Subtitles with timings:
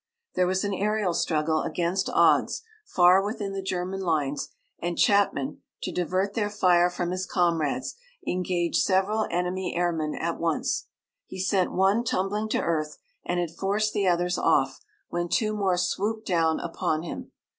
[0.33, 5.91] There was an aërial struggle against odds, far within the German lines, and Chapman, to
[5.91, 10.87] divert their fire from his comrades, engaged several enemy airmen at once.
[11.27, 14.79] He sent one tumbling to earth, and had forced the others off
[15.09, 17.31] when two more swooped down upon him.